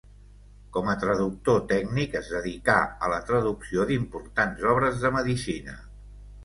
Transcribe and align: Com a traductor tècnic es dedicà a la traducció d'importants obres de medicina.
Com 0.77 0.87
a 0.93 0.95
traductor 1.03 1.59
tècnic 1.73 2.17
es 2.21 2.31
dedicà 2.37 2.79
a 3.09 3.13
la 3.15 3.21
traducció 3.31 3.87
d'importants 3.93 4.69
obres 4.75 5.03
de 5.05 5.15
medicina. 5.21 5.83